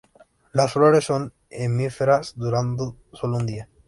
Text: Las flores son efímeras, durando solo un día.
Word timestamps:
Las 0.51 0.73
flores 0.73 1.03
son 1.03 1.31
efímeras, 1.51 2.33
durando 2.35 2.95
solo 3.13 3.37
un 3.37 3.45
día. 3.45 3.69